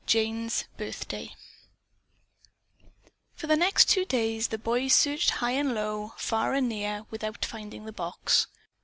[0.07, 1.35] JANE'S BIRTHDAY
[3.35, 7.45] For the next two days the boys searched high and low, far and near, without
[7.45, 8.47] finding the box.